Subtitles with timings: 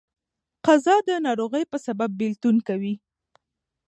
[0.65, 2.93] قضا د ناروغۍ په سبب بيلتون کوي.